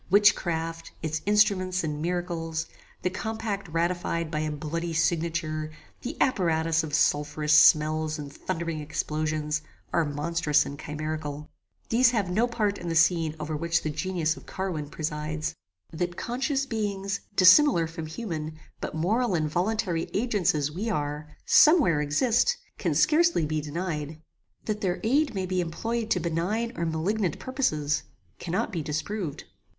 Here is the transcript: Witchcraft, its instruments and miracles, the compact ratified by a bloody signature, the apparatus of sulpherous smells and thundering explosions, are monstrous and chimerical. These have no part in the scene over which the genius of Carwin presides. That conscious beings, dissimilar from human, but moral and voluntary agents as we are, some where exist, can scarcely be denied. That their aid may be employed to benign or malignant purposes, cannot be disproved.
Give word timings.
Witchcraft, 0.09 0.93
its 1.03 1.21
instruments 1.27 1.83
and 1.83 2.01
miracles, 2.01 2.65
the 3.03 3.11
compact 3.11 3.67
ratified 3.67 4.31
by 4.31 4.39
a 4.39 4.51
bloody 4.51 4.93
signature, 4.93 5.69
the 6.01 6.19
apparatus 6.19 6.81
of 6.83 6.91
sulpherous 6.95 7.55
smells 7.55 8.17
and 8.17 8.33
thundering 8.33 8.79
explosions, 8.79 9.61
are 9.93 10.03
monstrous 10.03 10.65
and 10.65 10.79
chimerical. 10.79 11.51
These 11.89 12.09
have 12.09 12.31
no 12.31 12.47
part 12.47 12.79
in 12.79 12.89
the 12.89 12.95
scene 12.95 13.35
over 13.39 13.55
which 13.55 13.83
the 13.83 13.91
genius 13.91 14.35
of 14.35 14.47
Carwin 14.47 14.89
presides. 14.89 15.53
That 15.91 16.17
conscious 16.17 16.65
beings, 16.65 17.19
dissimilar 17.35 17.85
from 17.85 18.07
human, 18.07 18.57
but 18.79 18.95
moral 18.95 19.35
and 19.35 19.47
voluntary 19.47 20.09
agents 20.15 20.55
as 20.55 20.71
we 20.71 20.89
are, 20.89 21.27
some 21.45 21.79
where 21.79 22.01
exist, 22.01 22.57
can 22.79 22.95
scarcely 22.95 23.45
be 23.45 23.61
denied. 23.61 24.19
That 24.65 24.81
their 24.81 24.99
aid 25.03 25.35
may 25.35 25.45
be 25.45 25.61
employed 25.61 26.09
to 26.09 26.19
benign 26.19 26.71
or 26.75 26.87
malignant 26.87 27.37
purposes, 27.37 28.01
cannot 28.39 28.71
be 28.71 28.81
disproved. 28.81 29.43